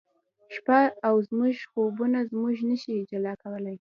[0.53, 3.69] شپه او زموږ خوبونه موږ نه شي جلا کولای